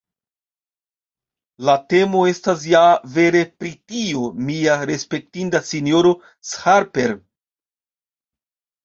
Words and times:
La 1.67 1.73
temo 1.93 2.21
estas 2.31 2.63
ja 2.69 2.81
vere 3.17 3.41
pri 3.63 3.73
tio, 3.91 4.23
mia 4.47 4.79
respektinda 4.93 5.61
sinjoro 5.69 6.15
Sharper! 6.53 7.15